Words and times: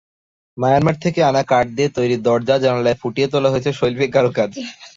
Myanmar 0.57 0.95
থেকে 1.03 1.19
আনা 1.23 1.43
কাঠ 1.47 1.65
দিয়ে 1.77 1.89
তৈরি 1.97 2.15
দরজা-জানালায় 2.27 2.99
ফুটিয়ে 3.01 3.27
তোলা 3.27 3.49
হয়েছে 3.51 3.71
শৈল্পিক 3.73 4.09
কারুকাজ। 4.13 4.51